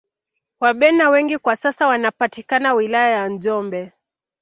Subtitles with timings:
[0.59, 3.91] Wabena wengi kwa sasa wanapatikana wilaya ya njombe